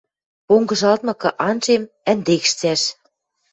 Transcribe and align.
Понгыжалтмыкы 0.47 1.29
анжем— 1.47 1.83
ӹндекш 2.11 2.49
цӓш! 2.59 2.81